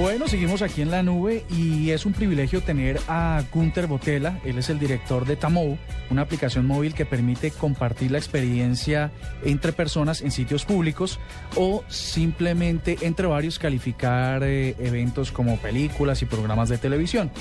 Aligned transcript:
Bueno, 0.00 0.28
seguimos 0.28 0.62
aquí 0.62 0.80
en 0.80 0.92
la 0.92 1.02
nube 1.02 1.44
y 1.50 1.90
es 1.90 2.06
un 2.06 2.12
privilegio 2.12 2.60
tener 2.62 3.00
a 3.08 3.42
Gunther 3.52 3.88
Botella. 3.88 4.38
Él 4.44 4.56
es 4.58 4.70
el 4.70 4.78
director 4.78 5.26
de 5.26 5.34
Tamou, 5.34 5.76
una 6.08 6.22
aplicación 6.22 6.66
móvil 6.66 6.94
que 6.94 7.04
permite 7.04 7.50
compartir 7.50 8.12
la 8.12 8.18
experiencia 8.18 9.10
entre 9.44 9.72
personas 9.72 10.20
en 10.22 10.30
sitios 10.30 10.64
públicos 10.64 11.18
o 11.56 11.82
simplemente 11.88 12.98
entre 13.00 13.26
varios 13.26 13.58
calificar 13.58 14.44
eh, 14.44 14.76
eventos 14.78 15.32
como 15.32 15.56
películas 15.56 16.22
y 16.22 16.26
programas 16.26 16.68
de 16.68 16.78
televisión. 16.78 17.32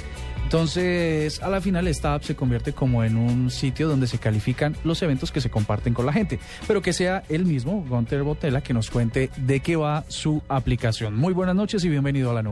Entonces, 0.48 1.44
a 1.44 1.50
la 1.50 1.60
final, 1.60 1.90
esta 1.90 2.14
app 2.14 2.24
se 2.24 2.34
convierte 2.34 2.72
como 2.72 3.04
en 3.04 3.18
un 3.18 3.52
sitio 3.52 3.90
donde 3.90 4.08
se 4.08 4.18
califican 4.18 4.78
los 4.86 5.02
eventos 5.02 5.30
que 5.30 5.42
se 5.42 5.50
comparten 5.50 5.94
con 5.94 6.06
la 6.06 6.14
gente. 6.14 6.40
Pero 6.66 6.82
que 6.82 6.94
sea 6.94 7.24
él 7.28 7.44
mismo, 7.44 7.84
Gunter 7.86 8.24
Botella, 8.24 8.62
que 8.62 8.74
nos 8.74 8.90
cuente 8.90 9.30
de 9.36 9.60
qué 9.60 9.76
va 9.76 10.06
su 10.08 10.42
aplicación. 10.48 11.18
Muy 11.18 11.34
buenas 11.34 11.54
noches 11.54 11.84
y 11.84 11.90
bienvenido 11.90 12.32
a 12.32 12.34
la 12.34 12.44
nube. 12.44 12.47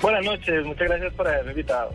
Buenas 0.00 0.24
noches, 0.24 0.64
muchas 0.64 0.88
gracias 0.88 1.12
por 1.14 1.28
haberme 1.28 1.50
invitado. 1.50 1.90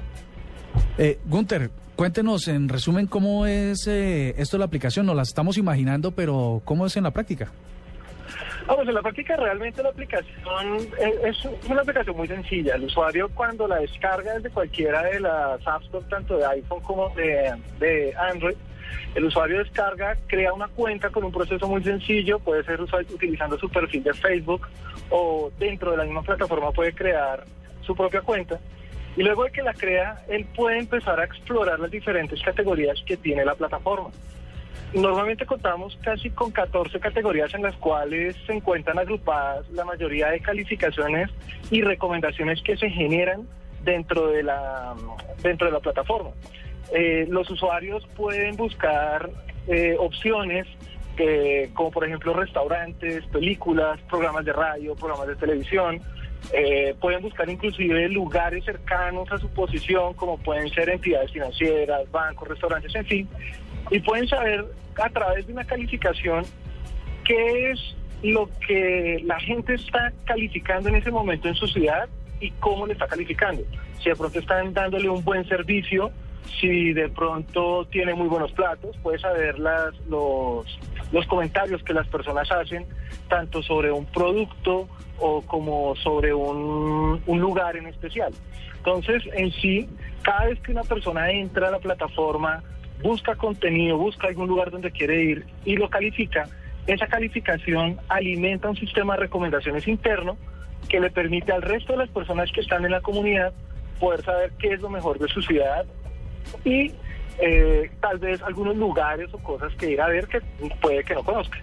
Eh, 0.97 1.20
Gunter, 1.25 1.70
cuéntenos 1.95 2.47
en 2.47 2.70
resumen 2.70 3.08
cómo 3.08 3.45
es 3.45 3.88
eh, 3.88 4.36
esto 4.38 4.58
de 4.58 4.59
la 4.59 4.66
aplicación. 4.66 5.05
Nos 5.05 5.16
la 5.16 5.23
estamos 5.23 5.58
imaginando, 5.58 6.11
pero 6.11 6.61
¿cómo 6.66 6.86
es 6.86 6.97
en 6.97 7.03
la 7.03 7.11
práctica? 7.11 7.52
Ah, 8.67 8.75
pues 8.75 8.88
en 8.88 8.94
la 8.94 9.02
práctica 9.02 9.36
realmente 9.36 9.83
la 9.83 9.89
aplicación 9.89 10.78
es, 11.00 11.45
es, 11.45 11.70
una 11.70 11.81
aplicación 11.81 12.16
muy 12.16 12.28
sencilla. 12.28 12.75
El 12.75 12.86
usuario 12.86 13.30
cuando 13.30 13.67
la 13.67 13.77
descarga 13.77 14.36
desde 14.36 14.50
cualquiera 14.50 15.03
de 15.03 15.20
las 15.20 15.67
App 15.67 15.83
Store, 15.83 16.05
tanto 16.09 16.38
de 16.38 16.45
iPhone 16.45 16.81
como 16.81 17.09
de, 17.09 17.53
de 17.80 18.14
Android, 18.16 18.55
el 19.16 19.25
usuario 19.25 19.59
descarga, 19.59 20.17
crea 20.27 20.53
una 20.53 20.67
cuenta 20.67 21.09
con 21.09 21.23
un 21.23 21.31
proceso 21.31 21.67
muy 21.67 21.83
sencillo, 21.83 22.39
puede 22.39 22.63
ser 22.63 22.81
utilizando 22.81 23.58
su 23.58 23.69
perfil 23.69 24.03
de 24.03 24.13
Facebook 24.13 24.67
o 25.09 25.52
dentro 25.59 25.91
de 25.91 25.97
la 25.97 26.03
misma 26.03 26.22
plataforma 26.22 26.72
puede 26.72 26.94
crear 26.94 27.45
su 27.81 27.95
propia 27.95 28.21
cuenta. 28.21 28.59
Y 29.16 29.21
luego 29.21 29.44
de 29.44 29.52
que 29.52 29.61
la 29.61 29.73
crea, 29.73 30.23
él 30.27 30.45
puede 30.55 30.80
empezar 30.80 31.19
a 31.19 31.25
explorar 31.25 31.80
las 31.80 31.91
diferentes 31.91 32.41
categorías 32.41 32.99
que 33.05 33.16
tiene 33.17 33.45
la 33.45 33.53
plataforma. 33.53 34.09
Normalmente 34.94 35.45
contamos 35.45 35.97
casi 36.03 36.30
con 36.30 36.52
14 36.52 36.99
categorías 36.99 37.53
en 37.53 37.64
las 37.64 37.75
cuales 37.77 38.36
se 38.45 38.53
encuentran 38.53 38.99
agrupadas 38.99 39.69
la 39.71 39.86
mayoría 39.86 40.30
de 40.30 40.39
calificaciones 40.39 41.30
y 41.71 41.81
recomendaciones 41.81 42.61
que 42.61 42.77
se 42.77 42.89
generan 42.89 43.47
dentro 43.83 44.27
de 44.27 44.44
la, 44.44 44.94
dentro 45.41 45.67
de 45.67 45.73
la 45.73 45.80
plataforma. 45.80 46.30
Eh, 46.92 47.26
los 47.30 47.50
usuarios 47.50 48.06
pueden 48.16 48.56
buscar 48.56 49.30
eh, 49.67 49.95
opciones 49.98 50.67
que, 51.16 51.70
como 51.73 51.92
por 51.92 52.06
ejemplo 52.06 52.34
restaurantes, 52.34 53.26
películas, 53.28 54.00
programas 54.09 54.45
de 54.45 54.53
radio, 54.53 54.95
programas 54.95 55.28
de 55.28 55.36
televisión. 55.36 56.02
Eh, 56.52 56.94
pueden 57.00 57.22
buscar 57.22 57.50
inclusive 57.50 58.09
lugares 58.09 58.66
cercanos 58.66 59.31
a 59.31 59.38
su 59.38 59.48
posición, 59.49 60.14
como 60.14 60.38
pueden 60.38 60.70
ser 60.70 60.89
entidades 60.89 61.32
financieras, 61.32 62.10
bancos, 62.11 62.49
restaurantes, 62.49 62.94
en 62.95 63.05
fin, 63.05 63.30
y 63.89 64.00
pueden 64.00 64.27
saber 64.27 64.65
a 65.02 65.10
través 65.10 65.48
de 65.48 65.54
una 65.54 65.64
calificación 65.64 66.44
qué 67.23 67.71
es 67.71 67.95
lo 68.23 68.50
que 68.67 69.21
la 69.23 69.39
gente 69.39 69.76
está 69.76 70.11
calificando 70.26 70.89
en 70.89 70.95
ese 70.95 71.11
momento 71.11 71.48
en 71.48 71.55
su 71.55 71.67
ciudad 71.67 72.10
y 72.39 72.52
cómo 72.52 72.88
le 72.88 72.94
está 72.94 73.08
calificando. 73.08 73.64
Si 74.02 74.10
de 74.10 74.15
pronto 74.15 74.39
están 74.39 74.73
dándole 74.73 75.10
un 75.10 75.23
buen 75.23 75.48
servicio, 75.48 76.11
si 76.59 76.93
de 76.93 77.09
pronto 77.09 77.86
tiene 77.86 78.14
muy 78.14 78.27
buenos 78.27 78.52
platos, 78.52 78.95
puede 78.98 79.20
saber 79.20 79.59
las, 79.59 79.93
los, 80.08 80.65
los 81.11 81.26
comentarios 81.27 81.83
que 81.83 81.93
las 81.93 82.08
personas 82.08 82.52
hacen, 82.52 82.86
tanto 83.27 83.61
sobre 83.61 83.92
un 83.92 84.05
producto 84.05 84.87
o 85.20 85.42
como 85.42 85.95
sobre 85.98 86.33
un, 86.33 87.21
un 87.26 87.39
lugar 87.39 87.77
en 87.77 87.87
especial. 87.87 88.33
Entonces, 88.77 89.23
en 89.33 89.52
sí, 89.52 89.87
cada 90.21 90.45
vez 90.45 90.59
que 90.59 90.71
una 90.71 90.83
persona 90.83 91.32
entra 91.32 91.70
a 91.70 91.71
la 91.71 91.80
plataforma, 91.80 92.64
busca 93.02 93.36
contenido, 93.36 93.98
busca 93.98 94.27
algún 94.27 94.48
lugar 94.48 94.71
donde 94.71 94.92
quiere 94.92 95.23
ir 95.23 95.45
y 95.65 95.76
lo 95.76 95.89
califica, 95.89 96.49
esa 96.87 97.08
calificación 97.08 97.98
alimenta 98.09 98.70
un 98.70 98.76
sistema 98.76 99.14
de 99.14 99.21
recomendaciones 99.21 99.87
interno 99.87 100.37
que 100.89 100.99
le 100.99 101.09
permite 101.09 101.53
al 101.53 101.61
resto 101.61 101.93
de 101.93 101.99
las 101.99 102.09
personas 102.09 102.52
que 102.52 102.61
están 102.61 102.83
en 102.83 102.92
la 102.92 103.02
comunidad 103.02 103.53
poder 103.99 104.21
saber 104.23 104.52
qué 104.59 104.73
es 104.73 104.82
lo 104.82 104.89
mejor 104.89 105.17
de 105.17 105.30
su 105.30 105.42
ciudad 105.42 105.86
y 106.64 106.92
eh, 107.39 107.89
tal 107.99 108.20
vez 108.20 108.42
algunos 108.42 108.76
lugares 108.76 109.33
o 109.33 109.37
cosas 109.39 109.73
que 109.76 109.92
ir 109.92 110.02
a 110.02 110.08
ver 110.08 110.27
que 110.27 110.42
puede 110.81 111.04
que 111.04 111.14
no 111.14 111.23
conozca. 111.23 111.58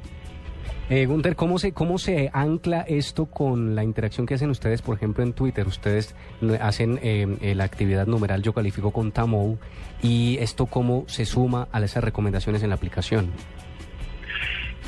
Eh, 0.89 1.07
Gunther, 1.07 1.37
¿cómo 1.37 1.61
se, 1.61 1.73
¿cómo 1.73 1.99
se 1.99 2.31
ancla 2.33 2.81
esto 2.81 3.27
con 3.27 3.77
la 3.77 3.85
interacción 3.85 4.27
que 4.27 4.35
hacen 4.35 4.51
ustedes, 4.51 4.83
por 4.83 4.97
ejemplo, 4.97 5.23
en 5.23 5.33
Twitter? 5.33 5.65
Ustedes 5.69 6.17
hacen 6.61 6.99
eh, 7.01 7.55
la 7.55 7.63
actividad 7.63 8.09
numeral 8.09 8.43
Yo 8.43 8.53
Califico 8.53 8.91
con 8.91 9.13
Tamou 9.13 9.57
y 10.03 10.37
esto 10.41 10.67
cómo 10.67 11.05
se 11.07 11.27
suma 11.27 11.69
a 11.71 11.81
esas 11.81 12.03
recomendaciones 12.03 12.65
en 12.65 12.71
la 12.71 12.75
aplicación. 12.75 13.31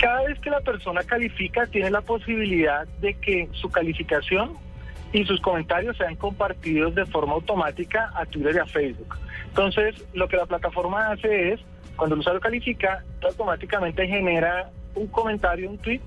Cada 0.01 0.25
vez 0.25 0.41
que 0.41 0.51
la 0.51 0.61
persona 0.61 1.05
califica, 1.05 1.67
tiene 1.67 1.89
la 1.89 2.01
posibilidad 2.01 2.89
de 3.01 3.15
que 3.15 3.49
su 3.53 3.71
calificación 3.71 4.57
y 5.13 5.25
sus 5.25 5.41
comentarios 5.41 5.97
sean 5.97 6.17
compartidos 6.17 6.97
de 6.97 7.07
forma 7.07 7.35
automática 7.35 8.11
a 8.17 8.27
Twitter 8.27 8.57
y 8.57 8.59
a 8.59 8.67
Facebook. 8.67 9.17
Entonces, 9.53 10.03
lo 10.15 10.29
que 10.29 10.39
la 10.39 10.47
plataforma 10.47 11.13
hace 11.13 11.53
es, 11.53 11.61
cuando 11.97 12.15
el 12.15 12.21
usuario 12.21 12.41
califica, 12.41 13.05
automáticamente 13.23 14.09
genera 14.09 14.71
un 14.95 15.09
comentario, 15.09 15.69
un 15.69 15.77
tweet 15.77 16.01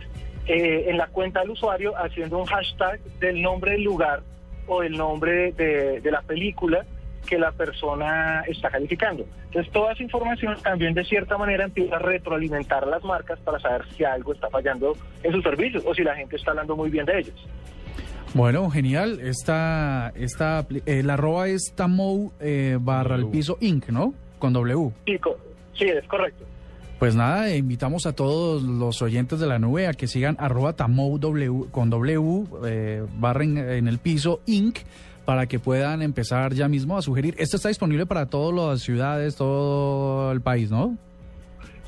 eh, 0.47 0.85
en 0.87 0.97
la 0.97 1.05
cuenta 1.07 1.41
del 1.41 1.51
usuario 1.51 1.93
haciendo 1.95 2.39
un 2.39 2.45
hashtag 2.45 2.99
del 3.19 3.43
nombre 3.43 3.73
del 3.73 3.83
lugar 3.83 4.23
o 4.65 4.81
el 4.81 4.97
nombre 4.97 5.51
de, 5.51 6.01
la 6.09 6.23
película 6.23 6.85
que 7.27 7.37
la 7.37 7.51
persona 7.51 8.43
está 8.47 8.71
calificando. 8.71 9.27
Entonces, 9.45 9.71
toda 9.71 9.93
esa 9.93 10.01
información 10.01 10.57
también 10.63 10.95
de 10.95 11.05
cierta 11.05 11.37
manera 11.37 11.65
empieza 11.65 11.97
a 11.97 11.99
retroalimentar 11.99 12.87
las 12.87 13.03
marcas 13.03 13.37
para 13.41 13.59
saber 13.59 13.85
si 13.95 14.03
algo 14.03 14.33
está 14.33 14.49
fallando 14.49 14.97
en 15.21 15.31
sus 15.31 15.43
servicios 15.43 15.83
o 15.85 15.93
si 15.93 16.01
la 16.01 16.15
gente 16.15 16.35
está 16.35 16.49
hablando 16.49 16.75
muy 16.75 16.89
bien 16.89 17.05
de 17.05 17.19
ellos. 17.19 17.47
Bueno, 18.35 18.69
genial. 18.69 19.21
Esta, 19.21 20.11
esta, 20.13 20.67
eh, 20.85 21.03
la 21.03 21.13
arroba 21.13 21.47
es 21.47 21.71
Tamou 21.73 22.33
eh, 22.41 22.77
barra 22.81 23.15
el 23.15 23.27
piso 23.27 23.57
Inc., 23.61 23.87
¿no? 23.87 24.13
Con 24.39 24.51
W. 24.51 24.91
Sí, 25.05 25.85
es 25.85 26.05
correcto. 26.05 26.43
Pues 26.99 27.15
nada, 27.15 27.55
invitamos 27.55 28.05
a 28.05 28.13
todos 28.13 28.61
los 28.61 29.01
oyentes 29.01 29.39
de 29.39 29.47
la 29.47 29.57
nube 29.57 29.87
a 29.87 29.93
que 29.93 30.07
sigan 30.07 30.35
arroba 30.37 30.73
Tamou 30.73 31.17
w, 31.17 31.71
con 31.71 31.89
W 31.89 32.43
eh, 32.65 33.05
barra 33.15 33.45
en, 33.45 33.57
en 33.57 33.87
el 33.87 33.99
piso 33.99 34.41
Inc 34.47 34.79
para 35.23 35.45
que 35.47 35.57
puedan 35.57 36.01
empezar 36.01 36.53
ya 36.53 36.67
mismo 36.67 36.97
a 36.97 37.01
sugerir. 37.01 37.35
Esto 37.37 37.55
está 37.55 37.69
disponible 37.69 38.05
para 38.05 38.25
todas 38.25 38.53
las 38.53 38.81
ciudades, 38.81 39.37
todo 39.37 40.33
el 40.33 40.41
país, 40.41 40.69
¿no? 40.69 40.97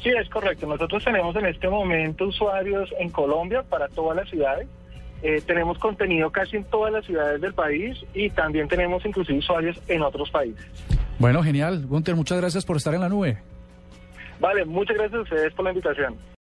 Sí, 0.02 0.12
es 0.18 0.30
correcto. 0.30 0.66
Nosotros 0.66 1.04
tenemos 1.04 1.36
en 1.36 1.48
este 1.48 1.68
momento 1.68 2.26
usuarios 2.26 2.90
en 3.00 3.10
Colombia 3.10 3.64
para 3.64 3.90
todas 3.90 4.16
las 4.16 4.30
ciudades. 4.30 4.70
Eh, 5.24 5.42
tenemos 5.46 5.78
contenido 5.80 6.30
casi 6.32 6.58
en 6.58 6.64
todas 6.66 6.94
las 6.94 7.06
ciudades 7.06 7.42
del 7.42 7.54
país 7.54 7.98
y 8.14 8.30
también 8.30 8.68
tenemos 8.68 9.06
inclusive 9.06 9.40
usuarios 9.40 9.80
en 9.88 10.02
otros 10.02 10.30
países. 10.30 10.66
Bueno, 11.20 11.42
genial. 11.42 11.86
Gunter, 11.88 12.16
muchas 12.16 12.38
gracias 12.38 12.66
por 12.66 12.78
estar 12.78 12.94
en 12.94 13.02
la 13.02 13.10
nube. 13.10 13.38
Vale, 14.40 14.66
muchas 14.66 14.96
gracias 14.96 15.20
a 15.20 15.24
ustedes 15.24 15.54
por 15.54 15.66
la 15.66 15.72
invitación. 15.72 16.16